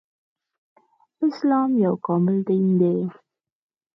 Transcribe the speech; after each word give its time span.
اسلام 1.27 1.69
يو 1.83 1.93
کامل 2.05 2.37
دين 2.47 2.65
دی 2.79 2.95